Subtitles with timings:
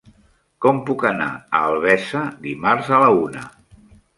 [0.65, 3.45] Com puc anar a Albesa dimarts a la una?